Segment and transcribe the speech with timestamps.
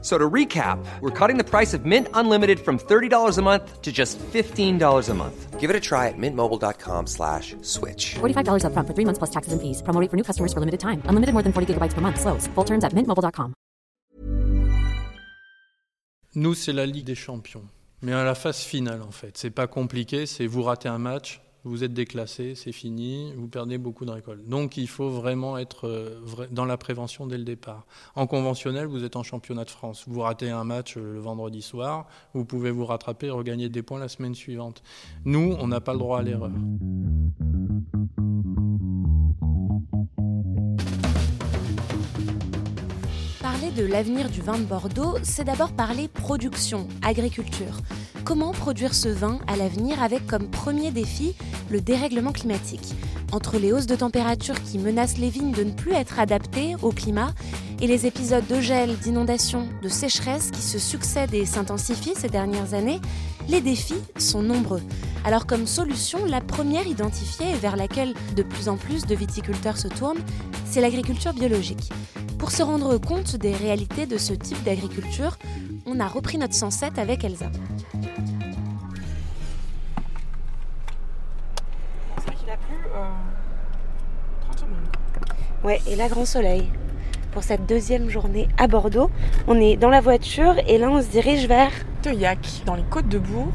[0.00, 3.90] So to recap, we're cutting the price of Mint Unlimited from $30 a month to
[3.90, 5.58] just $15 a month.
[5.58, 8.14] Give it a try at mintmobile.com slash switch.
[8.20, 9.82] $45 upfront for three months plus taxes and fees.
[9.82, 11.02] Promo rate for new customers for limited time.
[11.06, 12.20] Unlimited more than 40 gigabytes per month.
[12.20, 12.46] Slows.
[12.54, 13.54] Full terms at mintmobile.com.
[16.34, 17.64] Nous, c'est la Ligue des Champions.
[18.00, 19.36] Mais à la phase finale, en fait.
[19.36, 23.78] C'est pas compliqué, c'est vous ratez un match, vous êtes déclassé, c'est fini, vous perdez
[23.78, 24.46] beaucoup de récoltes.
[24.48, 27.86] Donc il faut vraiment être euh, dans la prévention dès le départ.
[28.14, 30.04] En conventionnel, vous êtes en championnat de France.
[30.06, 33.82] Vous ratez un match euh, le vendredi soir, vous pouvez vous rattraper et regagner des
[33.82, 34.82] points la semaine suivante.
[35.24, 36.52] Nous, on n'a pas le droit à l'erreur.
[43.40, 47.78] Parler de l'avenir du vin de Bordeaux, c'est d'abord parler production, agriculture.
[48.28, 51.34] Comment produire ce vin à l'avenir avec comme premier défi
[51.70, 52.92] le dérèglement climatique
[53.32, 56.90] Entre les hausses de température qui menacent les vignes de ne plus être adaptées au
[56.90, 57.32] climat
[57.80, 62.74] et les épisodes de gel, d'inondation, de sécheresse qui se succèdent et s'intensifient ces dernières
[62.74, 63.00] années,
[63.48, 64.82] les défis sont nombreux.
[65.24, 69.78] Alors comme solution, la première identifiée et vers laquelle de plus en plus de viticulteurs
[69.78, 70.22] se tournent,
[70.66, 71.90] c'est l'agriculture biologique.
[72.38, 75.36] Pour se rendre compte des réalités de ce type d'agriculture,
[75.86, 77.46] on a repris notre 107 avec Elsa.
[82.16, 83.08] C'est vrai qu'il a plu euh,
[84.42, 84.70] 30 secondes.
[85.64, 86.70] Ouais, et là, grand soleil.
[87.32, 89.10] Pour cette deuxième journée à Bordeaux,
[89.46, 91.72] on est dans la voiture et là, on se dirige vers...
[92.02, 93.52] Teuillac, dans les côtes de Bourg,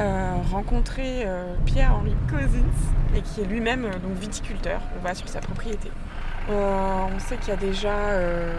[0.00, 4.80] euh, rencontrer euh, Pierre-Henri Cousins, et qui est lui-même euh, donc viticulteur.
[4.96, 5.90] On va sur sa propriété.
[6.50, 8.58] Euh, on sait qu'il y a déjà euh,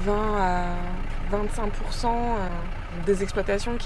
[0.00, 0.66] 20 à
[1.32, 2.48] 25% euh,
[3.06, 3.76] des exploitations euh,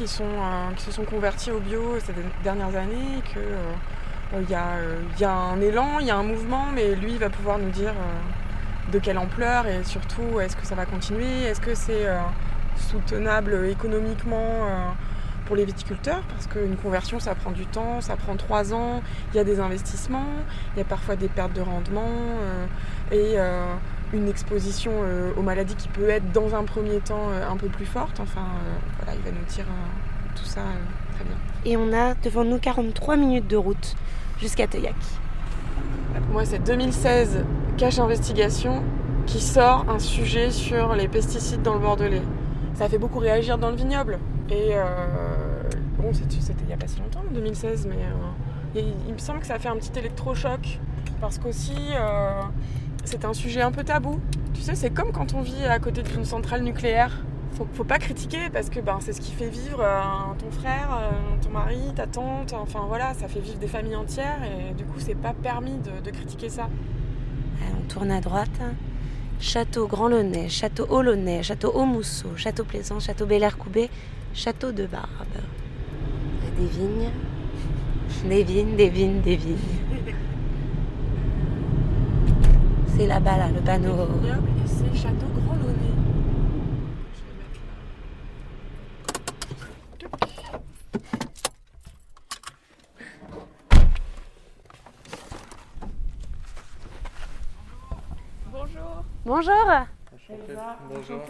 [0.75, 5.25] qui se sont converties au bio ces dernières années, que euh, il y, euh, y
[5.25, 8.93] a un élan, il y a un mouvement, mais lui va pouvoir nous dire euh,
[8.93, 12.19] de quelle ampleur et surtout est-ce que ça va continuer, est-ce que c'est euh,
[12.77, 14.89] soutenable économiquement euh,
[15.49, 19.39] pour les viticulteurs parce qu'une conversion ça prend du temps, ça prend trois ans, il
[19.39, 20.27] y a des investissements,
[20.75, 22.67] il y a parfois des pertes de rendement euh,
[23.11, 23.65] et euh,
[24.13, 27.87] une exposition euh, aux maladies qui peut être dans un premier temps un peu plus
[27.87, 28.21] forte.
[28.21, 28.47] Enfin
[28.99, 29.65] voilà, il va nous dire
[30.37, 30.61] tout ça
[31.15, 31.37] très bien.
[31.65, 33.97] Et on a devant nous 43 minutes de route
[34.39, 34.95] jusqu'à Teuillac.
[36.31, 37.45] Moi, c'est 2016,
[37.79, 38.83] Cache Investigation,
[39.27, 42.23] qui sort un sujet sur les pesticides dans le Bordelais.
[42.79, 44.21] Ça fait beaucoup réagir dans le vignoble.
[44.51, 44.85] Et euh,
[45.99, 47.97] bon, c'était il n'y a pas si longtemps, en 2016, mais
[48.77, 50.79] euh, il, me semble que ça a fait un petit électrochoc.
[51.21, 52.41] Parce qu'aussi, euh,
[53.03, 54.21] c'est un sujet un peu tabou.
[54.55, 57.25] Tu sais, c'est comme quand on vit à côté d'une centrale nucléaire.
[57.55, 59.85] Faut, faut pas critiquer parce que ben, c'est ce qui fait vivre
[60.39, 61.01] ton frère,
[61.43, 62.53] ton mari, ta tante.
[62.53, 66.11] Enfin voilà, ça fait vivre des familles entières et du coup, c'est pas permis de,
[66.13, 66.69] critiquer ça.
[67.61, 68.61] On tourne à droite.
[69.41, 73.89] Château Grand Launay, Château Haut-Launay, Château Haut-Mousseau, Château Plaisant, Château Bel-Air-Coubé,
[74.35, 75.07] Château de Barbe.
[76.59, 77.11] Des vignes,
[78.29, 79.57] des vignes, des vignes, des vignes.
[82.97, 84.09] C'est là-bas, là, le panneau.
[84.67, 85.55] C'est Château Grand
[99.29, 99.53] Bonjour.
[100.27, 100.39] Bonjour
[100.89, 101.21] Bonjour.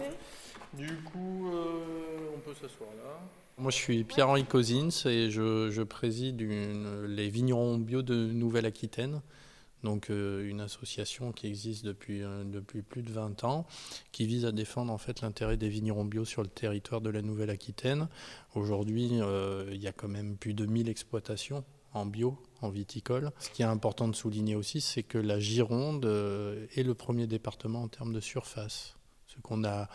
[0.73, 3.19] Du coup, euh, on peut s'asseoir là.
[3.57, 9.21] Moi, je suis Pierre-Henri Cousins et je, je préside une- les vignerons bio de Nouvelle-Aquitaine.
[9.83, 13.65] Donc, euh, une association qui existe depuis, euh, depuis plus de 20 ans,
[14.13, 17.21] qui vise à défendre en fait l'intérêt des vignerons bio sur le territoire de la
[17.21, 18.07] Nouvelle-Aquitaine.
[18.55, 23.31] Aujourd'hui, euh, il y a quand même plus de 1000 exploitations en bio, en viticole.
[23.39, 27.27] Ce qui est important de souligner aussi, c'est que la Gironde euh, est le premier
[27.27, 28.95] département en termes de surface.
[29.27, 29.89] Ce qu'on a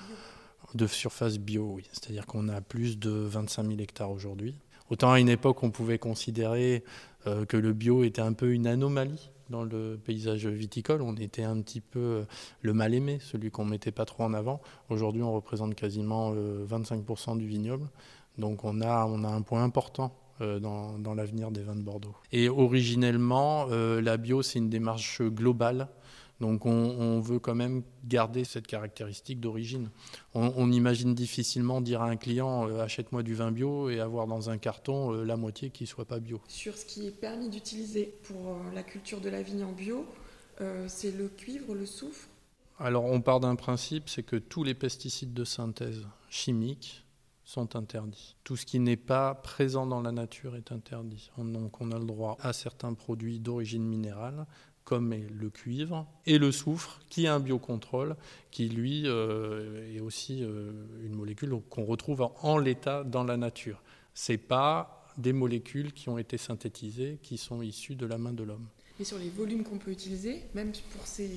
[0.75, 1.89] de surface bio, oui.
[1.93, 4.59] C'est-à-dire qu'on a plus de 25 000 hectares aujourd'hui.
[4.91, 6.85] Autant à une époque, on pouvait considérer
[7.27, 11.03] euh, que le bio était un peu une anomalie dans le paysage viticole.
[11.03, 12.25] On était un petit peu euh,
[12.61, 14.61] le mal aimé, celui qu'on mettait pas trop en avant.
[14.91, 17.89] Aujourd'hui, on représente quasiment euh, 25% du vignoble.
[18.37, 22.15] Donc on a, on a un point important dans, dans l'avenir des vins de Bordeaux.
[22.33, 25.89] Et originellement, euh, la bio, c'est une démarche globale.
[26.41, 29.89] Donc on, on veut quand même garder cette caractéristique d'origine.
[30.35, 34.27] On, on imagine difficilement dire à un client euh, achète-moi du vin bio et avoir
[34.27, 36.41] dans un carton euh, la moitié qui soit pas bio.
[36.49, 40.07] Sur ce qui est permis d'utiliser pour euh, la culture de la vigne en bio,
[40.61, 42.29] euh, c'est le cuivre, le soufre?
[42.81, 47.04] Alors on part d'un principe, c'est que tous les pesticides de synthèse chimiques
[47.45, 48.37] sont interdits.
[48.45, 51.31] Tout ce qui n'est pas présent dans la nature est interdit.
[51.37, 54.47] On a le droit à certains produits d'origine minérale,
[54.85, 58.17] comme le cuivre et le soufre, qui est un biocontrôle,
[58.51, 63.83] qui lui euh, est aussi euh, une molécule qu'on retrouve en l'état dans la nature.
[64.13, 68.43] C'est pas des molécules qui ont été synthétisées, qui sont issues de la main de
[68.43, 68.69] l'homme.
[69.01, 71.29] Et sur les volumes qu'on peut utiliser, même pour ces,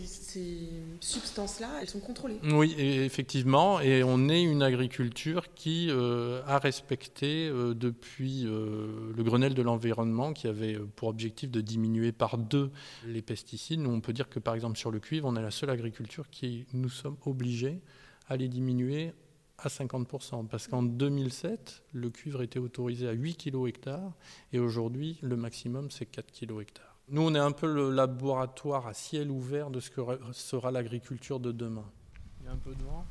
[0.99, 2.37] substances-là, elles sont contrôlées.
[2.51, 3.79] Oui, effectivement.
[3.79, 9.63] Et on est une agriculture qui euh, a respecté euh, depuis euh, le Grenelle de
[9.63, 12.69] l'environnement, qui avait pour objectif de diminuer par deux
[13.07, 13.79] les pesticides.
[13.79, 16.29] Nous, on peut dire que par exemple sur le cuivre, on est la seule agriculture
[16.29, 17.81] qui nous sommes obligés
[18.29, 19.13] à les diminuer
[19.57, 24.13] à 50%, parce qu'en 2007, le cuivre était autorisé à 8 kg hectares,
[24.53, 26.86] et aujourd'hui, le maximum, c'est 4 kg hectares.
[27.09, 30.01] Nous, on est un peu le laboratoire à ciel ouvert de ce que
[30.33, 31.85] sera l'agriculture de demain.
[32.41, 33.05] Il y a un peu de vent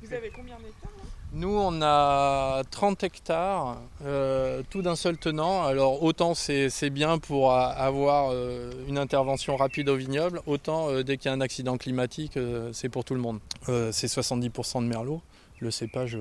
[0.00, 0.90] Vous avez combien d'hectares
[1.34, 3.76] Nous, on a 30 hectares,
[4.06, 5.64] euh, tout d'un seul tenant.
[5.64, 11.18] Alors, autant c'est bien pour avoir euh, une intervention rapide au vignoble, autant euh, dès
[11.18, 12.38] qu'il y a un accident climatique,
[12.72, 13.38] c'est pour tout le monde.
[13.66, 15.20] c'est 70% de merlot.
[15.60, 16.18] Le cépage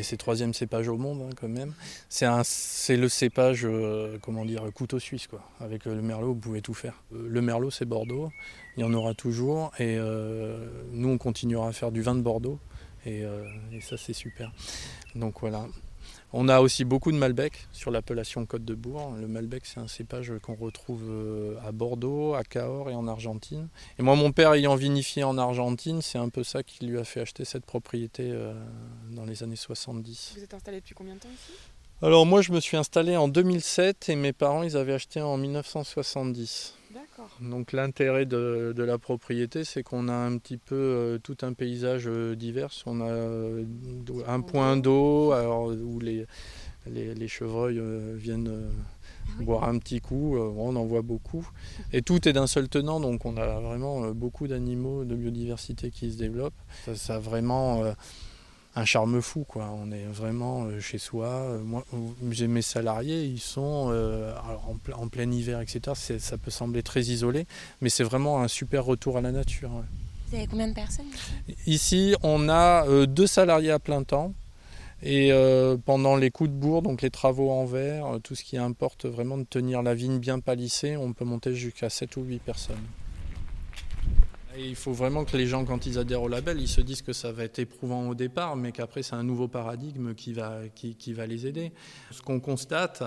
[0.00, 1.74] c'est troisième cépage au monde hein, quand même.
[2.08, 5.42] C'est le cépage, euh, comment dire, couteau suisse quoi.
[5.60, 7.02] Avec le merlot, vous pouvez tout faire.
[7.12, 8.30] Euh, le merlot, c'est Bordeaux.
[8.76, 9.72] Il y en aura toujours.
[9.78, 12.58] Et euh, nous, on continuera à faire du vin de Bordeaux.
[13.04, 13.24] et
[13.80, 14.52] ça, c'est super.
[15.14, 15.66] Donc voilà.
[16.34, 19.14] On a aussi beaucoup de Malbec sur l'appellation Côte de Bourg.
[19.20, 23.68] Le Malbec, c'est un cépage qu'on retrouve euh, à Bordeaux, à Cahors et en Argentine.
[23.98, 27.04] Et moi, mon père ayant vinifié en Argentine, c'est un peu ça qui lui a
[27.04, 28.54] fait acheter cette propriété euh,
[29.10, 30.32] dans les années 70.
[30.36, 31.52] Vous êtes installé depuis combien de temps ici?
[32.04, 35.36] Alors moi, je me suis installé en 2007 et mes parents, ils avaient acheté en
[35.36, 36.74] 1970.
[37.40, 42.08] Donc l'intérêt de, la propriété, c'est qu'on a un petit peu euh, tout un paysage
[42.08, 42.72] euh, divers.
[42.86, 43.64] On a euh,
[44.26, 46.26] un point d'eau où les,
[46.86, 47.80] les, chevreuils
[48.16, 50.36] viennent ah boire un petit coup.
[50.36, 51.48] on en voit beaucoup.
[51.92, 56.10] Et tout est d'un seul tenant, donc on a vraiment beaucoup d'animaux, de biodiversité qui
[56.10, 56.60] se développent.
[56.84, 57.94] Ça, ça a vraiment
[58.74, 59.70] un charme fou quoi.
[59.82, 61.26] On est vraiment euh, chez soi.
[61.26, 61.84] Euh, moi,
[62.30, 64.34] j'ai mes salariés, ils sont euh,
[64.94, 66.18] en, plein hiver, etc.
[66.18, 67.46] Ça peut sembler très isolé,
[67.80, 69.70] mais c'est vraiment un super retour à la nature.
[70.28, 71.06] Vous avez combien de personnes
[71.66, 74.32] Ici, on a deux salariés à plein temps.
[75.04, 75.32] Et
[75.84, 79.36] pendant les coups de bourre, donc les travaux en verre, tout ce qui importe vraiment
[79.36, 82.76] de tenir la vigne bien palissée, on peut monter jusqu'à 7 ou 8 personnes
[84.58, 87.12] il faut vraiment que les gens, quand ils adhèrent au label, ils se disent que
[87.12, 91.12] ça va être éprouvant au départ, mais qu'après c'est un nouveau paradigme qui va, qui,
[91.12, 91.72] va les aider.
[92.10, 93.02] Ce qu'on constate,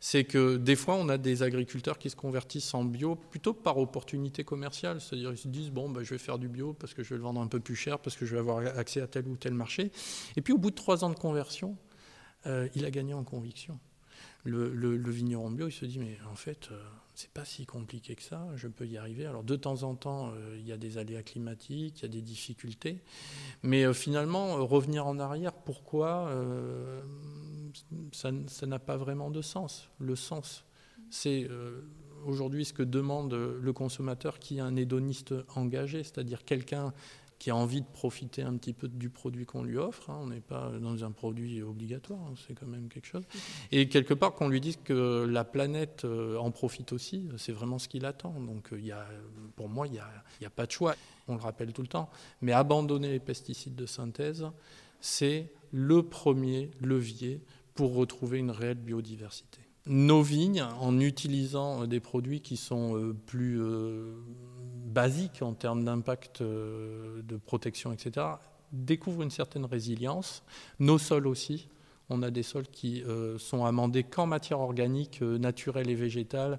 [0.00, 3.78] c'est que des fois, on a des agriculteurs qui se convertissent en bio plutôt par
[3.78, 7.02] opportunité commerciale, c'est-à-dire ils se disent bon, ben, je vais faire du bio parce que
[7.02, 9.06] je vais le vendre un peu plus cher, parce que je vais avoir accès à
[9.06, 9.90] tel ou tel marché.
[10.36, 11.76] Et puis au bout de trois ans de conversion,
[12.46, 13.78] euh, il a gagné en conviction.
[14.46, 16.68] Le, vigneron bio, il se dit mais en fait.
[16.72, 16.82] Euh,
[17.16, 19.24] c'est pas si compliqué que ça, je peux y arriver.
[19.24, 22.08] Alors de temps en temps, euh, il y a des aléas climatiques, il y a
[22.08, 23.00] des difficultés,
[23.62, 26.30] mais euh, finalement, euh, revenir en arrière, pourquoi
[28.12, 29.88] Ça n'a pas vraiment de sens.
[29.98, 30.64] Le sens,
[31.10, 31.48] c'est
[32.26, 36.92] aujourd'hui ce que demande le consommateur qui est un hédoniste engagé, c'est-à-dire quelqu'un
[37.38, 40.10] qui a envie de profiter un petit peu du produit qu'on lui offre.
[40.10, 40.18] Hein.
[40.22, 42.34] On n'est pas dans un produit obligatoire, hein.
[42.46, 43.24] c'est quand même quelque chose.
[43.72, 47.78] Et quelque part, qu'on lui dise que la planète euh, en profite aussi, c'est vraiment
[47.78, 48.40] ce qu'il attend.
[48.40, 49.06] Donc a,
[49.54, 49.98] pour moi, il n'y
[50.46, 50.94] a, pas de choix.
[51.28, 52.08] On le rappelle tout le temps.
[52.40, 54.46] Mais abandonner les pesticides de synthèse,
[55.00, 57.40] c'est le premier levier
[57.74, 59.60] pour retrouver une réelle biodiversité.
[59.86, 64.16] Nos vignes, en utilisant des produits qui sont euh, plus euh,
[64.96, 68.26] basique en termes d'impact euh, de protection, etc.,
[68.72, 70.42] découvre une certaine résilience.
[70.78, 71.68] Nos sols aussi.
[72.08, 76.58] On a des sols qui euh, sont amendés qu'en matière organique, euh, naturelle et végétale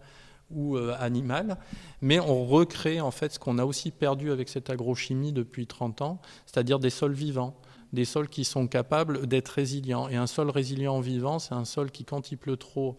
[0.52, 1.58] ou animale,
[2.00, 6.02] mais on recrée en fait ce qu'on a aussi perdu avec cette agrochimie depuis 30
[6.02, 7.60] ans, c'est-à-dire des sols vivants,
[7.92, 10.08] des sols qui sont capables d'être résilients.
[10.08, 12.96] Et un sol résilient vivant, c'est un sol qui, quand il pleut trop,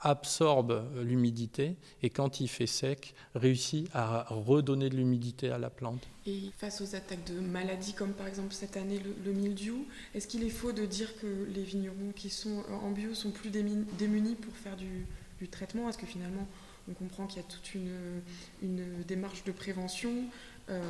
[0.00, 6.00] absorbe l'humidité et quand il fait sec, réussit à redonner de l'humidité à la plante.
[6.26, 10.44] Et face aux attaques de maladies comme par exemple cette année le, mildiou, est-ce qu'il
[10.44, 14.54] est faux de dire que les vignerons qui sont en bio sont plus démunis pour
[14.54, 15.06] faire du,
[15.48, 15.88] traitement?
[15.88, 16.46] Est-ce que finalement
[16.90, 20.24] on comprend qu'il y a toute une, démarche de prévention,
[20.70, 20.80] euh,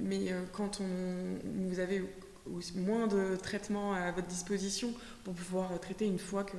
[0.00, 2.02] mais euh, quand on, vous avez
[2.74, 4.92] moins de traitements à votre disposition
[5.22, 6.56] pour pouvoir traiter une fois que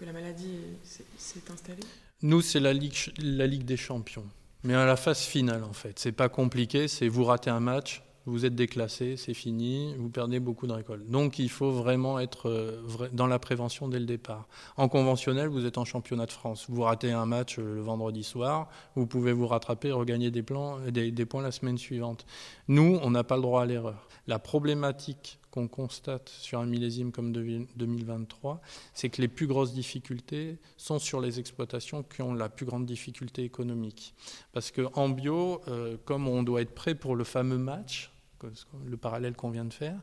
[0.00, 1.82] que la maladie s'est installée
[2.22, 4.24] Nous, c'est la ligue, des champions.
[4.64, 8.02] Mais à la phase finale, en fait, c'est pas compliqué, c'est vous ratez un match,
[8.24, 11.06] vous êtes déclassé, c'est fini, vous perdez beaucoup de récoltes.
[11.10, 14.48] Donc il faut vraiment être euh, dans la prévention dès le départ.
[14.78, 16.64] En conventionnel, vous êtes en championnat de France.
[16.68, 20.42] Vous ratez un match euh, le vendredi soir, vous pouvez vous rattraper et regagner des,
[20.42, 22.24] plans, des points la semaine suivante.
[22.68, 24.08] Nous, on n'a pas le droit à l'erreur.
[24.26, 28.60] La problématique qu'on constate sur un millésime comme 2023,
[28.94, 32.86] c'est que les plus grosses difficultés sont sur les exploitations qui ont la plus grande
[32.86, 34.14] difficulté économique.
[34.52, 38.12] Parce qu'en bio, euh, comme on doit être prêt pour le fameux match,
[38.86, 40.00] le parallèle qu'on vient de faire.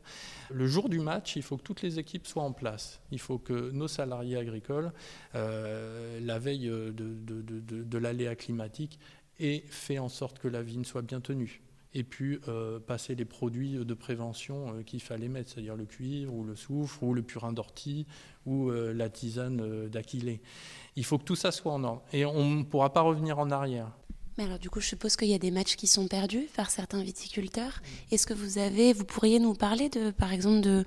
[0.51, 2.99] Le jour du match, il faut que toutes les équipes soient en place.
[3.11, 4.91] Il faut que nos salariés agricoles,
[5.33, 8.99] euh, la veille de, de, de, de l'aléa climatique,
[9.39, 11.61] aient fait en sorte que la vigne soit bien tenue
[11.93, 16.33] et puis euh, passer les produits de prévention euh, qu'il fallait mettre, c'est-à-dire le cuivre
[16.33, 18.05] ou le soufre ou le purin d'ortie
[18.45, 20.41] ou euh, la tisane d'aquilée.
[20.95, 23.51] Il faut que tout ça soit en ordre et on ne pourra pas revenir en
[23.51, 23.91] arrière.
[24.37, 26.69] Mais alors du coup, je suppose qu'il y a des matchs qui sont perdus par
[26.69, 27.81] certains viticulteurs.
[28.11, 30.85] Est-ce que vous avez, vous pourriez nous parler de, par exemple, de,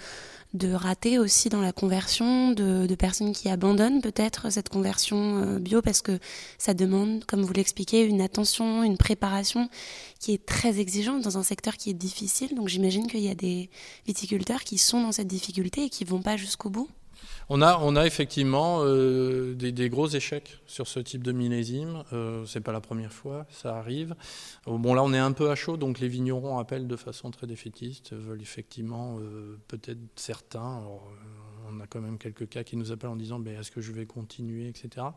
[0.55, 5.81] de ratés aussi dans la conversion, de, personnes qui abandonnent peut-être cette conversion euh, bio
[5.81, 6.19] parce que
[6.59, 9.69] ça demande, comme vous l'expliquez, une attention, une préparation
[10.19, 12.55] qui est très exigeante dans un secteur qui est difficile.
[12.55, 13.71] Donc j'imagine qu'il y a des
[14.07, 16.89] viticulteurs qui sont dans cette difficulté et qui vont pas jusqu'au bout.
[17.53, 17.63] On
[17.97, 22.05] a, effectivement euh, des, gros échecs sur ce type de millésime.
[22.13, 24.15] Euh, c'est pas la première fois, ça arrive.
[24.69, 27.33] Euh, bon, là, on est un peu à chaud, donc les vignerons appellent de façon
[27.33, 30.81] très défaitiste, veulent effectivement, euh, peut-être certains,
[31.69, 33.91] on a quand même quelques cas qui nous appellent en disant ben, est-ce que je
[33.91, 35.09] vais continuer, etc.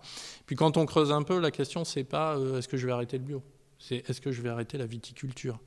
[0.48, 3.20] Puis quand on creuse un peu, la question, c'est pas est-ce que je vais arrêter
[3.20, 3.44] le bio?
[3.84, 5.60] C'est est-ce que je vais arrêter la viticulture?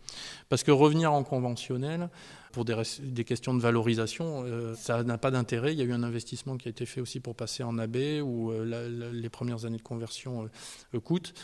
[0.48, 2.08] Parce que revenir en conventionnel,
[2.52, 5.74] pour des, questions de valorisation, euh, ça n'a pas d'intérêt.
[5.74, 7.96] Il y a eu un investissement qui a été fait aussi pour passer en AB,
[8.22, 10.48] où euh, les premières années de conversion
[10.94, 11.34] euh, coûtent.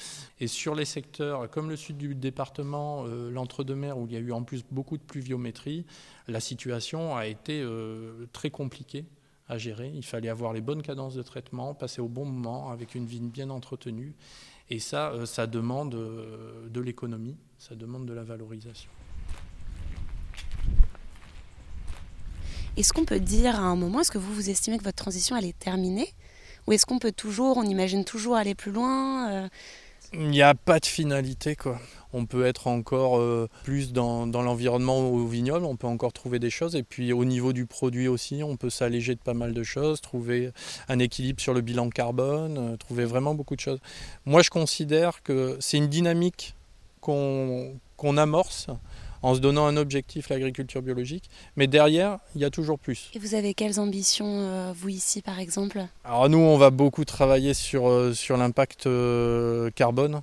[0.40, 4.32] Et sur les secteurs comme le sud du département, l'entre-deux-mer, où il y a eu
[4.32, 5.84] en plus beaucoup de pluviométrie,
[6.26, 7.62] la situation a été
[8.32, 9.04] très compliquée
[9.48, 9.90] à gérer.
[9.94, 13.28] Il fallait avoir les bonnes cadences de traitement, passer au bon moment avec une vigne
[13.28, 14.14] bien entretenue.
[14.70, 18.90] Et ça, euh, ça demande euh, de l'économie, ça demande de la valorisation.
[22.76, 25.36] Est-ce qu'on peut dire à un moment, est-ce que vous vous estimez que votre transition
[25.36, 26.08] elle est terminée?
[26.66, 29.48] Ou est-ce qu'on peut toujours, on imagine toujours aller plus loin euh,
[30.14, 31.78] il n'y a pas de finalité quoi.
[32.12, 36.50] On peut être encore euh, plus dans, l'environnement au vignoble, on peut encore trouver des
[36.50, 36.76] choses.
[36.76, 40.02] Et puis au niveau du produit aussi, on peut s'alléger de pas mal de choses,
[40.02, 40.50] trouver
[40.88, 43.80] un équilibre sur le bilan carbone, euh, trouver vraiment beaucoup de choses.
[44.26, 46.54] Moi je considère que c'est une dynamique
[47.00, 48.68] qu'on amorce
[49.22, 51.30] en se donnant un objectif, l'agriculture biologique.
[51.56, 53.10] Mais derrière, il y a toujours plus.
[53.14, 55.84] Et vous avez quelles ambitions, euh, vous ici par exemple?
[56.04, 60.22] Alors nous, on va beaucoup travailler sur, euh, sur l'impact euh, carbone.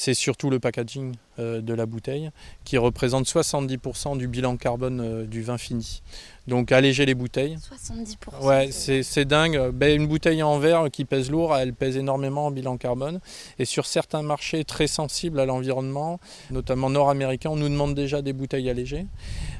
[0.00, 2.30] C'est surtout le packaging de la bouteille
[2.62, 6.02] qui représente 70% du bilan carbone du vin fini.
[6.46, 7.56] Donc alléger les bouteilles.
[7.56, 8.46] 70%.
[8.46, 9.70] Ouais, c'est dingue.
[9.72, 13.18] Ben, une bouteille en verre qui pèse lourd, elle pèse énormément en bilan carbone.
[13.58, 16.20] Et sur certains marchés très sensibles à l'environnement,
[16.52, 19.06] notamment nord-américains, on nous demande déjà des bouteilles allégées.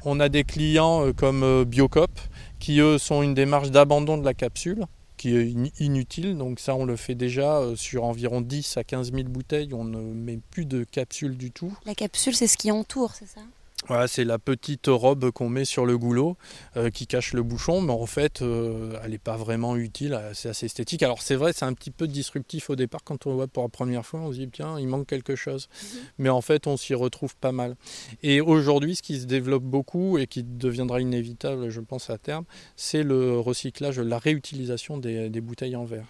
[0.05, 2.11] On a des clients euh, comme euh, Biocop
[2.59, 4.85] qui eux sont une démarche d'abandon de la capsule
[5.19, 6.37] qui est inutile.
[6.37, 9.73] Donc ça, on le fait déjà euh, sur environ 10 à 15 000 bouteilles.
[9.73, 11.71] On ne met plus de capsule du tout.
[11.85, 13.41] La capsule, c'est ce qui entoure, c'est ça?
[13.87, 16.37] Voilà, c'est la petite robe qu'on met sur le goulot
[16.77, 20.49] euh, qui cache le bouchon, mais en fait, euh, elle n'est pas vraiment utile, c'est
[20.49, 21.01] assez esthétique.
[21.01, 23.63] Alors c'est vrai, c'est un petit peu disruptif au départ quand on le voit pour
[23.63, 25.69] la première fois, on se dit tiens, il manque quelque chose.
[25.71, 25.99] Mhm.
[26.19, 27.75] Mais en fait, on s'y retrouve pas mal.
[28.21, 32.45] Et aujourd'hui, ce qui se développe beaucoup et qui deviendra inévitable, je pense, à terme,
[32.75, 36.05] c'est le recyclage, la réutilisation des bouteilles en verre.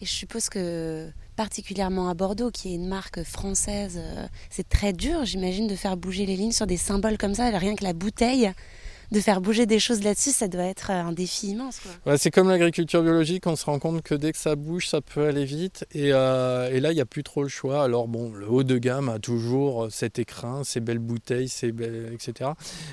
[0.00, 4.92] Et je suppose que particulièrement à Bordeaux, qui est une marque française, euh, c'est très
[4.92, 7.92] dur, j'imagine, de faire bouger les lignes sur des symboles comme ça, rien que la
[7.92, 8.52] bouteille
[9.12, 11.80] de faire bouger des choses là-dessus, ça doit être euh, un défi immense.
[12.16, 15.26] c'est comme l'agriculture biologique, on se rend compte que dès que ça bouge, ça peut
[15.26, 15.84] aller vite.
[15.92, 17.84] Et, euh, là, il n'y a plus trop le choix.
[17.84, 21.52] Alors bon, le haut de gamme a toujours cet écrin, ces belles bouteilles,
[22.12, 22.50] etc.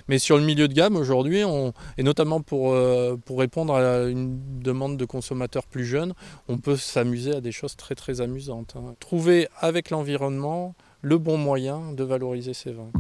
[0.10, 1.44] Mais sur le milieu de gamme, aujourd'hui,
[1.98, 6.14] et notamment pour, euh, pour répondre à une demande de consommateurs plus jeunes,
[6.50, 8.76] on peut s'amuser à des choses très très amusantes.
[8.76, 8.96] Hein.
[9.00, 12.92] Trouver avec l'environnement le bon moyen de valoriser ces vins.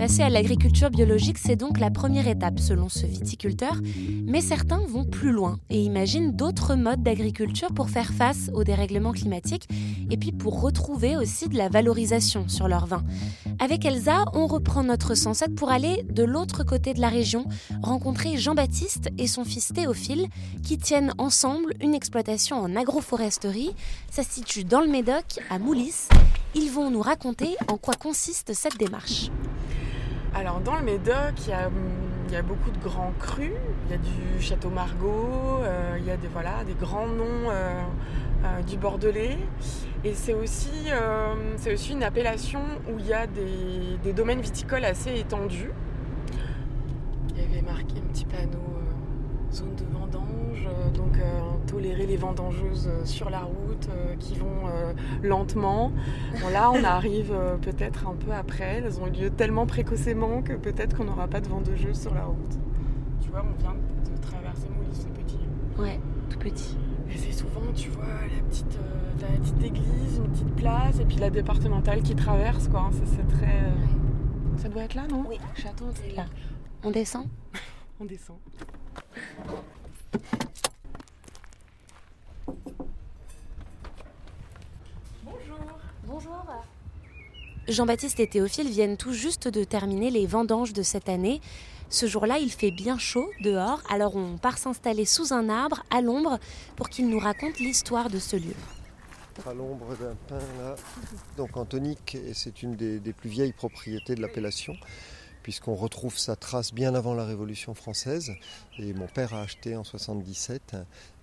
[0.00, 3.74] Passer à l'agriculture biologique, c'est donc la première étape selon ce viticulteur,
[4.24, 9.12] mais certains vont plus loin et imaginent d'autres modes d'agriculture pour faire face au dérèglement
[9.12, 9.68] climatique
[10.10, 13.04] et puis pour retrouver aussi de la valorisation sur leur vin.
[13.58, 17.44] Avec Elsa, on reprend notre 107 pour aller de l'autre côté de la région,
[17.82, 20.28] rencontrer Jean-Baptiste et son fils Théophile
[20.62, 23.76] qui tiennent ensemble une exploitation en agroforesterie.
[24.10, 26.08] Ça se situe dans le Médoc, à Moulis.
[26.54, 29.30] Ils vont nous raconter en quoi consiste cette démarche.
[30.34, 33.50] Alors dans le Médoc, il y a, beaucoup de grands crus.
[33.86, 37.50] Il y a du Château Margaux, euh, il y a des, voilà, des grands noms
[37.50, 37.82] euh,
[38.44, 39.38] euh, du Bordelais.
[40.04, 40.70] Et c'est aussi,
[41.90, 45.72] une appellation où il y a des, des, domaines viticoles assez étendus.
[47.30, 48.80] Il y avait marqué un petit panneau
[49.52, 50.39] zone de vendange,
[50.94, 51.18] donc
[51.70, 55.92] tolérer les vendangeuses sur la route euh, qui vont euh, lentement.
[56.40, 58.82] Bon, là, on arrive euh, peut-être un peu après.
[58.84, 62.24] Elles ont eu lieu tellement précocement que peut-être qu'on n'aura pas de vendangeuses sur la
[62.24, 62.58] route.
[63.22, 65.38] Tu vois, on vient de traverser Moulis, c'est petit.
[65.78, 66.76] Ouais, tout petit.
[67.12, 68.78] Et c'est souvent, tu vois, la petite,
[69.20, 72.90] la petite église, une petite place, et puis la départementale qui traverse, quoi.
[72.92, 73.62] C'est très.
[74.56, 75.24] Ça doit être là, non?
[75.28, 76.26] Oui, château, c'est là.
[76.82, 77.26] On descend?
[78.00, 78.36] On descend.
[86.04, 86.40] Bonjour.
[87.68, 91.40] Jean-Baptiste et Théophile viennent tout juste de terminer les vendanges de cette année.
[91.88, 96.00] Ce jour-là, il fait bien chaud dehors, alors on part s'installer sous un arbre, à
[96.00, 96.38] l'ombre,
[96.76, 98.54] pour qu'ils nous racontent l'histoire de ce lieu.
[99.46, 100.74] À l'ombre d'un pin, là.
[101.36, 101.50] Donc
[102.32, 104.74] c'est une des, plus vieilles propriétés de l'appellation,
[105.42, 108.32] puisqu'on retrouve sa trace bien avant la Révolution française.
[108.78, 110.76] Et mon père a acheté en 77,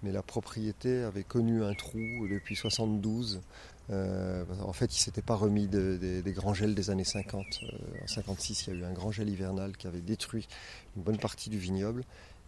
[0.04, 3.42] mais la propriété avait connu un trou depuis 72
[3.90, 7.46] euh, en fait, il ne s'était pas remis des grands gels des années 50.
[7.64, 10.48] Euh, en 56, il y a eu un grand gel hivernal qui avait détruit
[10.96, 12.04] une bonne partie du vignoble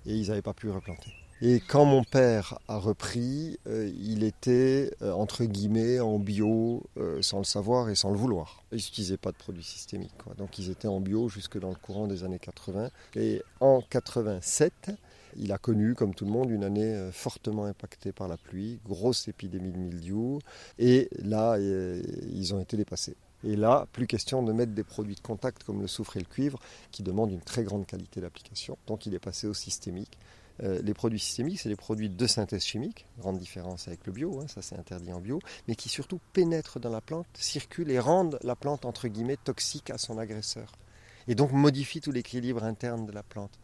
[0.05, 1.13] et ils n'avaient pas pu replanter.
[1.41, 6.83] Et quand mon père a repris, euh, il était entre guillemets en bio
[7.21, 8.63] sans le savoir et sans le vouloir.
[8.71, 10.11] Ils n'utilisaient pas de produits systémiques.
[10.37, 12.89] Donc ils étaient en bio jusque dans le courant des années 80.
[13.15, 14.91] Et en 87,
[15.37, 18.79] il a connu, comme tout le monde, une année euh, fortement impactée par la pluie,
[18.85, 20.39] grosse épidémie de mildiou,
[20.77, 23.15] et là, euh, ils ont été dépassés.
[23.43, 26.25] Et là, plus question de mettre des produits de contact comme le soufre et le
[26.25, 26.59] cuivre,
[26.91, 28.77] qui demandent une très grande qualité d'application.
[28.87, 30.17] Donc il est passé au systémique.
[30.63, 34.41] Euh, les produits systémiques, c'est des produits de synthèse chimique, grande différence avec le bio,
[34.41, 37.99] hein, ça c'est interdit en bio, mais qui surtout pénètrent dans la plante, circulent et
[37.99, 40.73] rendent la plante entre guillemets toxique à son agresseur.
[41.27, 43.59] Et donc modifient tout l'équilibre interne de la plante.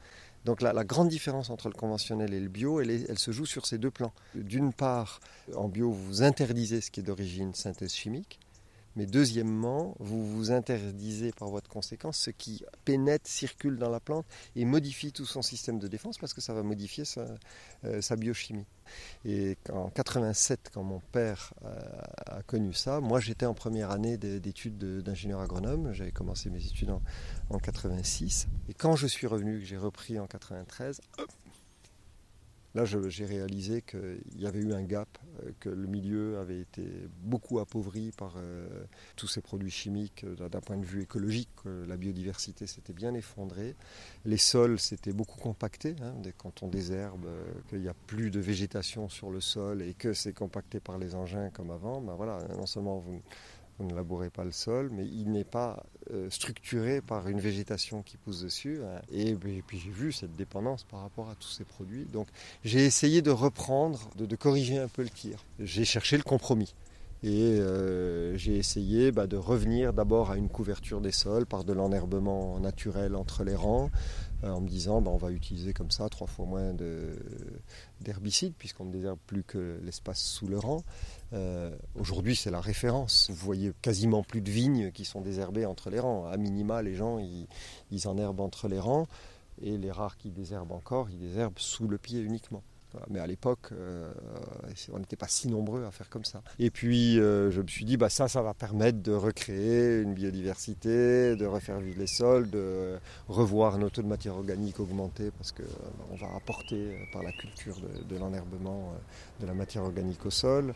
[0.46, 3.80] Donc la, grande différence entre le conventionnel et le bio, elle, se joue sur ces
[3.80, 4.14] deux plans.
[4.36, 5.20] D'une part,
[5.56, 8.40] en bio, vous interdisez ce qui est d'origine synthèse chimique,
[8.96, 14.00] mais deuxièmement, vous vous interdisez par voie de conséquence ce qui pénètre, circule dans la
[14.00, 17.26] plante et modifie tout son système de défense parce que ça va modifier sa,
[17.84, 18.66] euh, biochimie.
[19.26, 21.54] Et en 87, quand mon père
[22.28, 26.92] a, connu ça, moi j'étais en première année d'études d'ingénieur agronome, j'avais commencé mes études
[26.92, 27.02] en,
[27.50, 28.48] en 86.
[28.70, 31.02] Et quand je suis revenu, que j'ai repris en 93,
[32.76, 35.08] Là, j'ai réalisé qu'il y avait eu un gap,
[35.40, 36.84] euh, que le milieu avait été
[37.22, 38.68] beaucoup appauvri par euh,
[39.16, 41.48] tous ces produits chimiques euh, d'un point de vue écologique.
[41.88, 43.76] La biodiversité s'était bien effondrée.
[44.26, 45.96] Les sols s'étaient beaucoup compactés.
[46.38, 47.26] Quand on désherbe,
[47.70, 51.16] qu'il n'y a plus de végétation sur le sol et que c'est compacté par les
[51.16, 53.22] engins comme avant, ben voilà, non seulement vous
[53.78, 58.04] vous ne labourez pas le sol, mais il n'est pas euh, structuré par une végétation
[58.04, 58.80] qui pousse dessus.
[58.84, 59.02] Hein.
[59.12, 62.06] Et, puis j'ai vu cette dépendance par rapport à tous ces produits.
[62.06, 62.28] Donc
[62.64, 65.44] j'ai essayé de reprendre, de, corriger un peu le tir.
[65.60, 66.76] J'ai cherché le compromis.
[67.24, 71.74] Et euh, j'ai essayé bah, de revenir d'abord à une couverture des sols par de
[71.74, 73.90] l'enherbement naturel entre les rangs,
[74.44, 76.76] euh, en me disant bah, on va utiliser comme ça trois fois moins
[78.00, 80.84] d'herbicides puisqu'on ne désherbe plus que l'espace sous le rang.
[81.36, 83.30] Euh, aujourd'hui, c'est la référence.
[83.30, 86.26] Vous voyez quasiment plus de vignes qui sont désherbées entre les rangs.
[86.26, 89.08] À minima, les gens, ils, enherbent entre les rangs.
[89.62, 92.64] Et les rares qui désherbent encore, ils désherbent sous le pied uniquement.
[93.10, 94.14] Mais à l'époque, euh,
[94.94, 96.42] on n'était pas si nombreux à faire comme ça.
[96.60, 100.14] Et puis, euh, je me suis dit, bah, ça, ça va permettre de recréer une
[100.14, 105.52] biodiversité, de refaire vivre les sols, de revoir nos taux de matière organique augmenter, parce
[105.52, 105.64] qu'on
[106.12, 108.94] on va apporter par la culture de, de l'enherbement
[109.42, 110.74] de la matière organique au sol.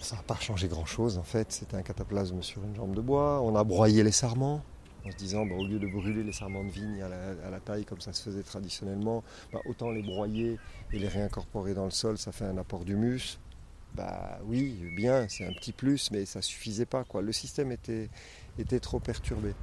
[0.00, 3.40] Ça n'a pas changé grand-chose en fait, c'était un cataplasme sur une jambe de bois.
[3.42, 4.62] On a broyé les sarments
[5.04, 7.84] en se disant bah, au lieu de brûler les sarments de vigne à la, taille
[7.84, 10.58] comme ça se faisait traditionnellement, bah, autant les broyer
[10.92, 13.38] et les réincorporer dans le sol, ça fait un apport d'humus.
[13.94, 17.04] Bah oui, bien, c'est un petit plus, mais ça suffisait pas.
[17.20, 18.10] Le système était,
[18.58, 19.54] était trop perturbé.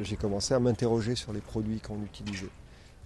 [0.00, 2.50] j'ai commencé à m'interroger sur les produits qu'on utilisait.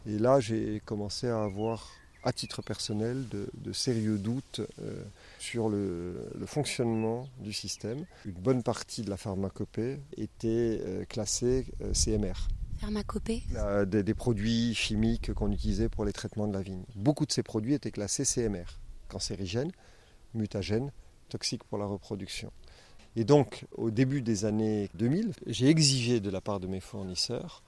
[0.07, 1.91] Et là, j'ai commencé à avoir,
[2.23, 5.03] à titre personnel, de, sérieux doutes euh,
[5.39, 8.05] sur le, fonctionnement du système.
[8.25, 12.49] Une bonne partie de la pharmacopée était euh, classée euh, CMR.
[12.79, 13.43] Pharmacopée?
[13.87, 16.85] Des, des, produits chimiques qu'on utilisait pour les traitements de la vigne.
[16.97, 18.79] Beaucoup de ces produits étaient classés CMR,
[19.09, 19.73] cancérigènes,
[20.35, 20.91] mutagènes,
[21.29, 22.51] toxiques pour la reproduction.
[23.17, 27.63] Et donc, au début des années 2000, j'ai exigé de la part de mes fournisseurs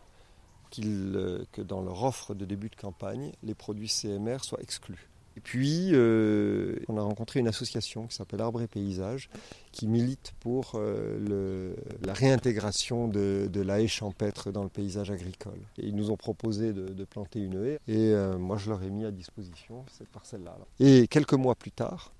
[0.80, 5.08] euh, que dans leur offre de début de campagne, les produits CMR soient exclus?
[5.34, 9.30] Et puis, euh, on a rencontré une association qui s'appelle Arbre et Paysage,
[9.72, 15.58] qui milite pour euh, la réintégration de, la haie champêtre dans le paysage agricole.
[15.78, 19.06] Et ils nous ont proposé de, planter une haie, et moi je leur ai mis
[19.06, 20.54] à disposition cette parcelle-là.
[20.80, 22.12] Et quelques mois plus tard,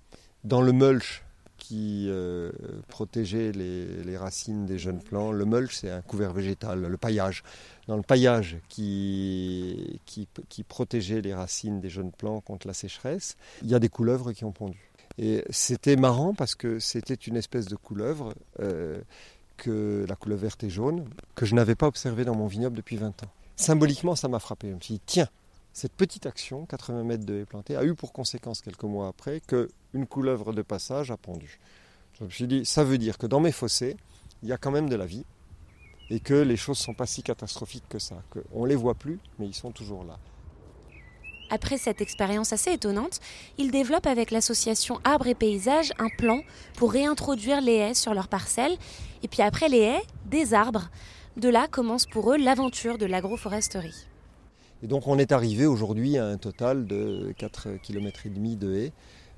[0.45, 1.23] dans le mulch
[1.63, 2.51] qui euh,
[2.89, 5.31] protégeait les, racines des jeunes plants.
[5.31, 7.45] Le mulch, c'est un couvert végétal, le paillage.
[7.87, 13.71] Dans le paillage qui, qui, protégeait les racines des jeunes plants contre la sécheresse, il
[13.71, 14.91] y a des couleuvres qui ont pondu.
[15.19, 19.01] Et c'était marrant parce que c'était une espèce de couleuvre, euh,
[19.57, 22.97] que la couleuvre verte et jaune, que je n'avais pas observée dans mon vignoble depuis
[22.97, 23.31] 20 ans.
[23.55, 24.71] Symboliquement, ça m'a frappé.
[24.71, 25.29] Je me suis dit, tiens,
[25.73, 29.41] cette petite action, 80 mètres de haies plantées, a eu pour conséquence quelques mois après
[29.93, 31.61] qu'une couleuvre de passage a pondu.
[32.19, 33.97] Je me suis dit, ça veut dire que dans mes fossés,
[34.43, 35.25] il y a quand même de la vie
[36.11, 38.23] et que les choses ne sont pas si catastrophiques que ça.
[38.53, 40.19] On ne les voit plus, mais ils sont toujours là.
[41.51, 43.21] Après cette expérience assez étonnante,
[43.59, 46.41] il développe avec l'association Arbres et Paysages un plan
[46.77, 48.77] pour réintroduire les haies sur leurs parcelles.
[49.23, 50.91] Et puis après les haies, des arbres.
[51.37, 54.07] De là commence pour eux l'aventure de l'agroforesterie.
[54.83, 58.29] Et donc on est arrivé aujourd'hui à un total de 4,5 km
[58.59, 58.93] de haies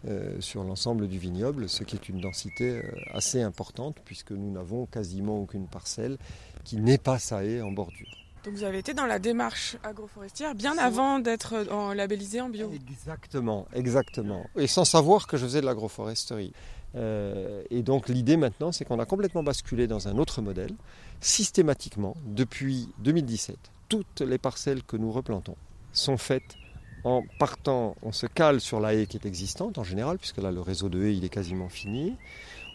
[0.06, 4.50] euh, sur l'ensemble du vignoble, ce qui est une densité euh, assez importante puisque nous
[4.50, 6.18] n'avons quasiment aucune parcelle
[6.64, 8.08] qui n'est pas sa haie en bordure.
[8.44, 11.54] Donc vous avez été dans la démarche agroforestière bien avant d'être
[11.94, 12.70] labellisé en bio.
[12.74, 14.44] Exactement, exactement.
[14.56, 16.52] Et sans savoir que je faisais de l'agroforesterie.
[16.94, 20.74] Euh, et donc l'idée maintenant, c'est qu'on a complètement basculé dans un autre modèle,
[21.20, 23.56] systématiquement, depuis 2017
[23.88, 25.56] toutes les parcelles que nous replantons
[25.92, 26.56] sont faites
[27.04, 30.50] en partant, on se cale sur la haie qui est existante en général, puisque là
[30.50, 32.16] le réseau de haies il est quasiment fini.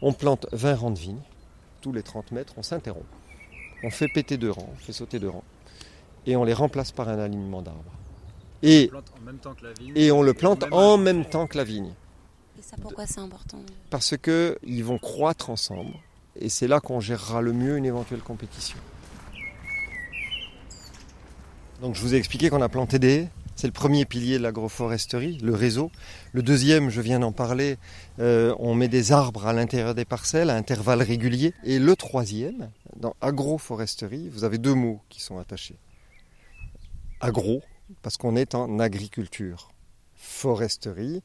[0.02, 1.22] On plante 20 rangs de vignes,
[1.82, 3.06] tous les 30 mètres, on s'interrompt.
[3.84, 5.44] On fait péter deux rangs, on fait sauter deux rangs,
[6.26, 7.84] et on les remplace par un alignement d'arbres.
[8.62, 8.92] Et,
[9.96, 11.94] et on le plante en même temps que la vigne.
[12.58, 15.94] Et ça pourquoi c'est important Parce qu'ils vont croître ensemble,
[16.36, 18.78] et c'est là qu'on gérera le mieux une éventuelle compétition.
[21.82, 23.30] Donc je vous ai expliqué qu'on a planté des haies.
[23.60, 25.92] C'est le premier pilier de l'agroforesterie, le réseau.
[26.32, 27.78] Le deuxième, je viens d'en parler,
[28.20, 31.54] euh, on met des arbres à l'intérieur des parcelles à intervalles réguliers.
[31.66, 35.76] Et le troisième, dans agroforesterie, vous avez deux mots qui sont attachés.
[37.20, 37.62] Agro,
[38.02, 39.74] parce qu'on est en agriculture.
[40.16, 41.22] Foresterie,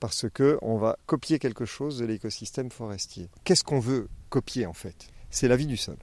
[0.00, 3.28] parce qu'on va copier quelque chose de l'écosystème forestier.
[3.44, 5.08] Qu'est-ce qu'on veut copier en fait?
[5.28, 5.98] C'est la vie du sol.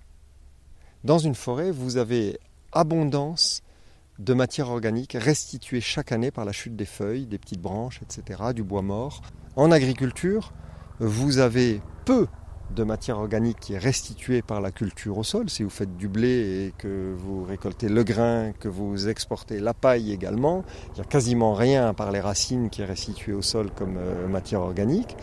[1.03, 2.37] Dans une forêt, vous avez
[2.73, 3.63] abondance
[4.19, 8.53] de matière organique restituée chaque année par la chute des feuilles, des petites branches, etc.,
[8.53, 9.21] du bois mort.
[9.55, 10.53] En agriculture,
[10.99, 12.27] vous avez peu
[12.73, 15.49] de matière organique qui est restituée par la culture au sol.
[15.49, 19.73] Si vous faites du blé et que vous récoltez le grain, que vous exportez la
[19.73, 23.69] paille également, il n'y a quasiment rien par les racines qui est restitué au sol
[23.75, 25.15] comme euh, matière organique.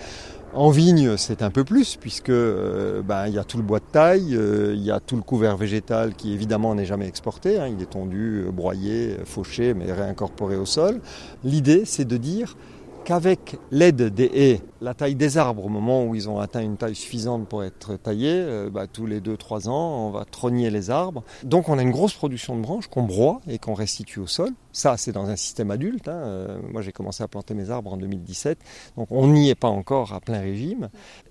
[0.53, 3.79] En vigne, c'est un peu plus, puisque euh, ben, il y a tout le bois
[3.79, 7.61] de taille, euh, il y a tout le couvert végétal qui évidemment n'est jamais exporté,
[7.61, 7.69] hein.
[7.69, 11.01] il est tondu, euh, broyé, fauché, mais réincorporé au sol.
[11.45, 12.57] L'idée, c'est de dire
[13.05, 16.77] qu'avec l'aide des haies, la taille des arbres, au moment où ils ont atteint une
[16.77, 20.91] taille suffisante pour être taillés, euh, bah, tous les 2-3 ans, on va trogner les
[20.91, 21.25] arbres.
[21.43, 24.51] Donc on a une grosse production de branches qu'on broie et qu'on restitue au sol.
[24.73, 26.09] Ça, c'est dans un système adulte.
[26.09, 26.13] Hein.
[26.13, 28.59] Euh, moi, j'ai commencé à planter mes arbres en 2017,
[28.97, 30.89] donc on n'y est pas encore à plein régime.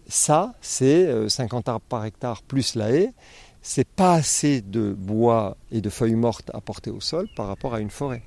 [0.07, 3.13] Ça, c'est 50 euh, arbres par hectare plus la haie.
[3.61, 7.73] C'est pas assez de bois et de feuilles mortes à porter au sol par rapport
[7.73, 8.23] à une forêt.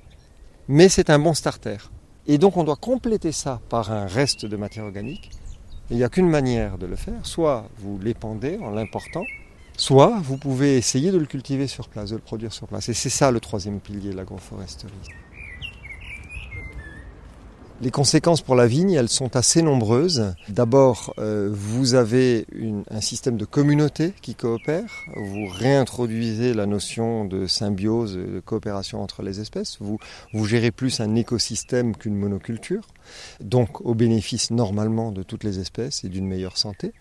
[0.67, 1.77] Mais c'est un bon starter.
[2.27, 5.31] Et donc on doit compléter ça par un reste de matière organique.
[5.89, 7.25] Il n'y a qu'une manière de le faire.
[7.25, 9.23] Soit vous l'épandez en l'important,
[9.77, 12.87] soit vous pouvez essayer de le cultiver sur place, de le produire sur place.
[12.89, 14.93] Et c'est ça le troisième pilier de l'agroforesterie.
[17.81, 20.33] Les conséquences pour la vigne, elles sont assez nombreuses.
[20.47, 22.45] D'abord, euh, vous avez
[22.89, 25.03] un système de communauté qui coopère.
[25.15, 29.77] Vous réintroduisez la notion de symbiose, de coopération entre les espèces.
[29.81, 29.97] Vous,
[30.33, 32.87] vous gérez plus un écosystème qu'une monoculture
[33.41, 36.93] donc au bénéfice normalement de toutes les espèces et d'une meilleure santé.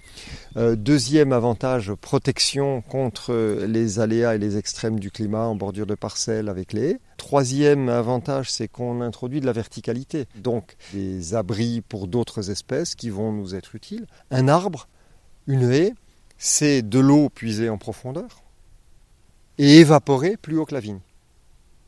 [0.57, 3.33] Euh, deuxième avantage, protection contre
[3.67, 7.01] les aléas et les extrêmes du climat en bordure de parcelles avec les haies.
[7.23, 13.11] Troisième avantage, c'est qu'on introduit de la verticalité, donc des abris pour d'autres espèces qui
[13.11, 14.09] vont nous être utiles.
[14.33, 14.89] Un arbre,
[15.47, 15.95] une haie,
[16.37, 18.43] c'est de l'eau puisée en profondeur
[19.57, 20.99] et évaporée plus haut que la vigne.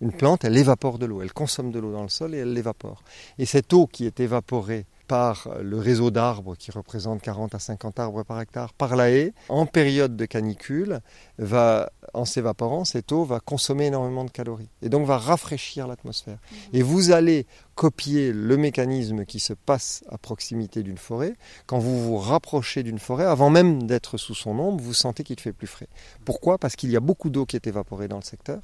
[0.01, 2.53] Une plante, elle évapore de l'eau, elle consomme de l'eau dans le sol et elle
[2.53, 3.03] l'évapore.
[3.38, 7.99] Et cette eau qui est évaporée par le réseau d'arbres qui représente 40 à 50
[8.01, 11.01] arbres par hectare, par la haie, en période de canicule,
[11.38, 16.38] va, en s'évaporant, cette eau va consommer énormément de calories et donc va rafraîchir l'atmosphère.
[16.51, 16.59] Mhm.
[16.73, 21.35] Et vous allez copier le mécanisme qui se passe à proximité d'une forêt.
[21.67, 25.40] Quand vous vous rapprochez d'une forêt, avant même d'être sous son ombre, vous sentez qu'il
[25.40, 25.88] fait plus frais.
[26.25, 26.59] Pourquoi?
[26.59, 28.61] Parce qu'il y a beaucoup d'eau qui est évaporée dans le secteur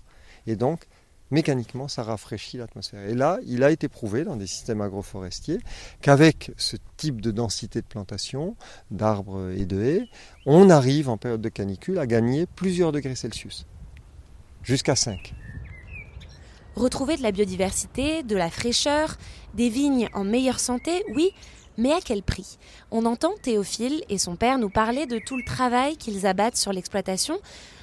[0.47, 0.87] et donc
[1.31, 3.09] mécaniquement, ça rafraîchit l'atmosphère.
[3.09, 5.61] Et là, il a été prouvé dans des systèmes agroforestiers
[6.01, 8.57] qu'avec ce type de densité de plantation,
[8.91, 10.09] d'arbres et de haies,
[10.47, 13.67] on arrive en période de canicule à gagner plusieurs degrés Celsius,
[14.63, 15.35] jusqu'à 5.
[16.77, 19.17] Retrouver de la biodiversité, de la fraîcheur,
[19.55, 21.31] des vignes en meilleure santé, oui,
[21.77, 22.59] mais à quel prix?
[22.91, 26.73] On entend Théophile et son père nous parler de tout le travail qu'ils abattent sur
[26.73, 27.39] l'exploitation.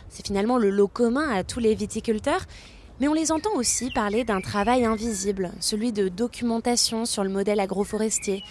[0.10, 2.46] C'est finalement le lot commun à tous les viticulteurs
[3.00, 7.60] mais on les entend aussi parler d'un travail invisible, celui de documentation sur le modèle
[7.60, 8.44] agroforestier.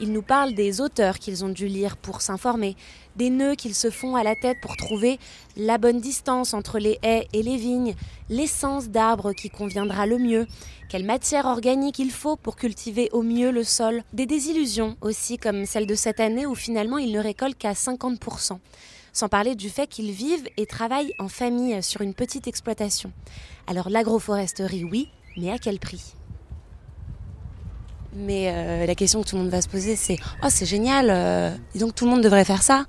[0.00, 2.76] Ils nous parlent des auteurs qu'ils ont dû lire pour s'informer,
[3.16, 5.18] des nœuds qu'ils se font à la tête pour trouver
[5.56, 7.94] la bonne distance entre les haies et les vignes,
[8.28, 10.46] l'essence d'arbre qui conviendra le mieux,
[10.88, 15.64] quelle matière organique il faut pour cultiver au mieux le sol, des désillusions aussi comme
[15.64, 18.58] celle de cette année où finalement ils ne récoltent qu'à 50%
[19.14, 23.12] sans parler du fait qu'ils vivent et travaillent en famille sur une petite exploitation.
[23.66, 26.14] Alors l'agroforesterie, oui, mais à quel prix?
[28.12, 31.08] Mais euh, la question que tout le monde va se poser, c'est Oh, c'est génial,
[31.10, 32.84] euh, donc tout le monde devrait faire ça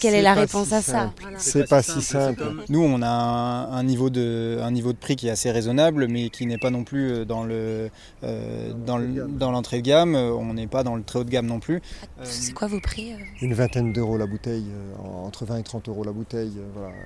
[0.00, 2.44] quelle est, la réponse à ça C'est pas, si simple.
[2.68, 6.30] Nous, on a un, niveau de, un niveau de prix qui est assez raisonnable, mais
[6.30, 7.90] qui n'est pas non plus euh, dans le
[8.22, 10.14] euh, dans l'entrée de gamme.
[10.14, 11.80] On n'est pas dans le très haut de gamme non plus.
[12.22, 13.16] C'est quoi vos prix euh?
[13.42, 14.66] Une vingtaine d'euros la bouteille,
[15.02, 16.52] entre 20 et 30 euros la bouteille.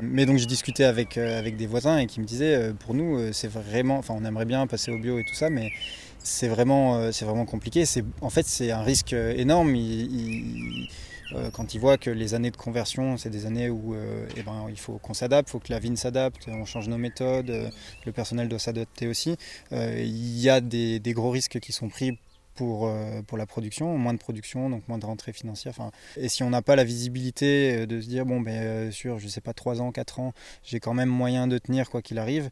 [0.03, 3.51] Mais donc, j'ai discuté avec, avec des voisins et qui me disaient, pour nous, c'est
[3.51, 5.71] vraiment, enfin, on aimerait bien passer au bio et tout ça, mais
[6.19, 7.85] c'est vraiment, c'est vraiment compliqué.
[8.21, 9.75] En fait, c'est un risque énorme.
[9.75, 11.08] il, euh,
[11.53, 14.67] quand ils voient que les années de conversion, c'est des années où euh, eh ben,
[14.69, 17.71] il faut qu'on s'adapte, il faut que la vigne s'adapte, on change nos méthodes, euh,
[18.07, 19.37] le personnel doit s'adapter aussi.
[19.71, 22.19] Il y a des, des, gros risques qui sont pris
[22.59, 25.71] pour, euh, pour la production, moins de production, donc moins de rentrées financières.
[25.79, 28.91] Enfin, et si on n'a pas la visibilité euh, de se dire, bon, ben, euh,
[28.91, 30.33] sur, je sais pas, 3 ans, 4 ans,
[30.65, 32.51] j'ai quand même moyen de tenir quoi qu'il arrive,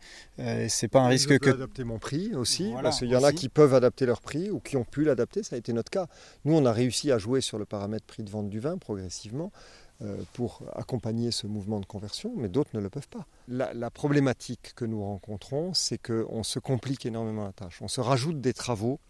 [0.69, 1.51] c'est pas un risque je que.
[1.51, 4.61] adapter mon prix aussi, parce qu'il y en a qui peuvent adapter leur prix ou
[4.61, 6.07] qui ont pu l'adapter, ça a été notre cas.
[6.45, 9.51] Nous, on a réussi à jouer sur le paramètre prix de vente du vin progressivement
[10.35, 13.27] pour accompagner ce mouvement de conversion, mais d'autres ne le peuvent pas.
[13.49, 17.81] La, la problématique que nous rencontrons, c'est qu'on se complique énormément la tâche.
[17.81, 19.01] On se rajoute des travaux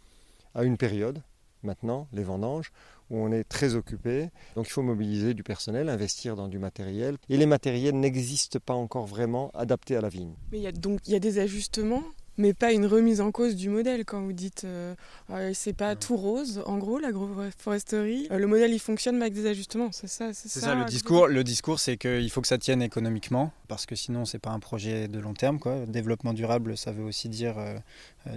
[0.57, 1.23] à une période,
[1.63, 2.73] maintenant, les vendanges,
[3.11, 4.31] où on est très occupé.
[4.57, 7.17] Donc il faut mobiliser du personnel, investir dans du matériel.
[7.29, 10.35] Et les matériels n'existent pas encore vraiment adaptés à la vigne.
[10.51, 12.03] Mais il y a donc il y a des ajustements
[12.39, 14.95] mais pas une remise en cause du modèle quand vous dites euh,
[15.31, 19.35] euh, c'est pas tout rose en gros l'agroforesterie euh, le modèle il fonctionne mais avec
[19.35, 22.59] des ajustements c'est ça c'est ça, le discours le discours c'est qu'il faut que ça
[22.59, 26.77] tienne économiquement parce que sinon c'est pas un projet de long terme quoi développement durable
[26.77, 27.57] ça veut aussi dire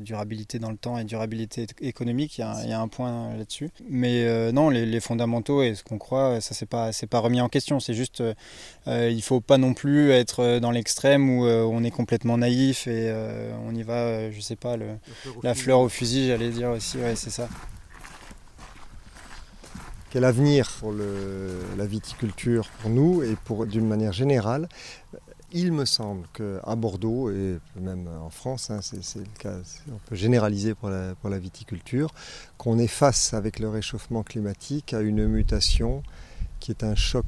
[0.02, 3.70] durabilité dans le temps et durabilité économique il y a, un point là-dessus.
[3.90, 7.50] Mais non les, fondamentaux et ce qu'on croit ça c'est pas c'est pas remis en
[7.50, 7.80] question.
[7.80, 8.24] C'est juste
[8.88, 13.14] il faut pas non plus être dans l'extrême où on est complètement naïf et
[13.66, 14.88] on y va euh, je sais pas, le,
[15.44, 17.48] la fleur au fusil, j'allais dire aussi, ouais, c'est ça.
[20.12, 24.68] Quel avenir pour le, la viticulture pour nous et pour d'une manière générale
[25.52, 29.58] il me semble qu'à Bordeaux et même en France, hein, c'est, le cas,
[30.12, 32.12] généraliser pour la, pour la viticulture,
[32.58, 36.04] qu'on est face avec le réchauffement climatique à une mutation
[36.60, 37.26] qui est un choc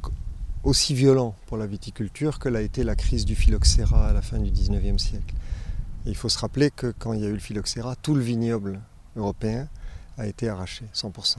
[0.63, 4.37] aussi violent pour la viticulture que l'a été la crise du phylloxéra à la fin
[4.37, 5.33] du 19e siècle
[6.05, 8.79] il faut se rappeler que quand il y a eu le phylloxéra, tout le vignoble
[9.15, 9.67] européen
[10.17, 11.37] a été arraché, 100%.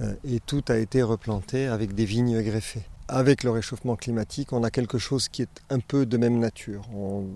[0.00, 2.84] Euh, et tout a été replanté avec des vignes greffées.
[3.12, 6.88] Avec le réchauffement climatique, on a quelque chose qui est un peu de même nature.
[6.94, 7.26] On,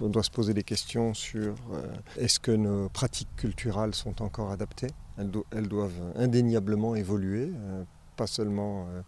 [0.00, 1.82] doit se poser des questions sur euh,
[2.16, 4.90] est-ce que nos pratiques culturelles sont encore adaptées?
[5.18, 7.50] Elles, doivent indéniablement évoluer.
[7.52, 7.82] Euh,
[8.16, 9.02] pas seulement euh,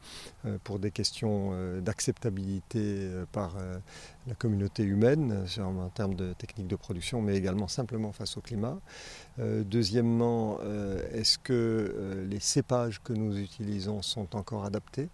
[0.46, 3.56] euh, pour des questions euh, d'acceptabilité par
[4.26, 8.78] la communauté humaine en termes de techniques de production, mais également simplement face au climat.
[9.38, 10.58] Deuxièmement,
[11.12, 15.08] est-ce que les cépages que nous utilisons sont encore adaptés?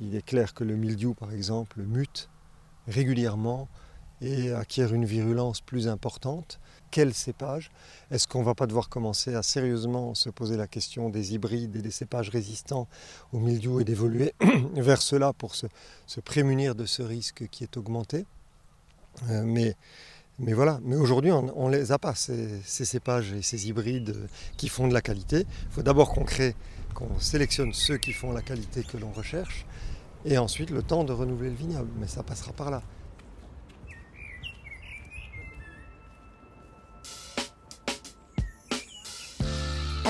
[0.00, 2.28] Il est clair que le mildiou, par exemple, mute
[2.88, 3.68] régulièrement
[4.20, 6.60] et acquiert une virulence plus importante.
[6.90, 7.70] Quel cépage?
[8.10, 11.74] Est-ce qu'on ne va pas devoir commencer à sérieusement se poser la question des hybrides
[11.74, 12.86] et des cépages résistants
[13.32, 14.32] au milieu et d'évoluer
[14.76, 15.66] vers cela pour se,
[16.24, 18.26] prémunir de ce risque qui est augmenté?
[19.30, 19.74] Euh, mais,
[20.38, 24.16] mais voilà, mais aujourd'hui on ne les a pas, ces, cépages et ces hybrides
[24.56, 25.46] qui font de la qualité.
[25.70, 26.54] Il faut d'abord qu'on crée,
[26.94, 29.66] qu'on sélectionne ceux qui font la qualité que l'on recherche,
[30.24, 32.82] et ensuite le temps de renouveler le vignoble, mais ça passera par là.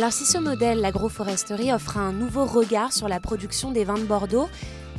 [0.04, 4.04] Alors si ce modèle, l'agroforesterie, offre un nouveau regard sur la production des vins de
[4.04, 4.50] Bordeaux,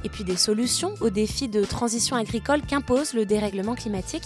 [0.04, 4.24] et puis des solutions aux défis de transition agricole qu'impose le dérèglement climatique,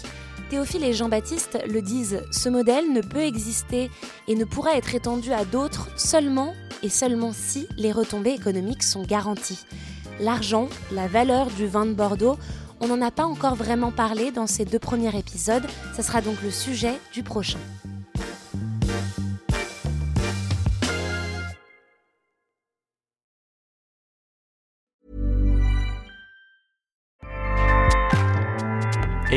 [0.50, 3.92] Théophile et Jean-Baptiste le disent, ce modèle ne peut exister
[4.30, 9.04] et ne pourra être étendu à d'autres seulement et seulement si les retombées économiques sont
[9.04, 9.66] garanties.
[10.22, 12.38] L'argent, la valeur du vin de Bordeaux,
[12.80, 16.42] on n'en a pas encore vraiment parlé dans ces deux premiers épisodes, ce sera donc
[16.42, 17.60] le sujet du prochain.